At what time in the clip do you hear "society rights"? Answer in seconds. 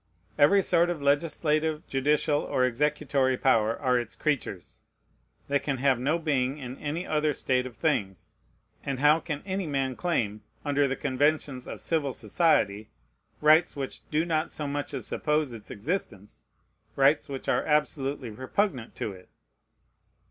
12.13-13.75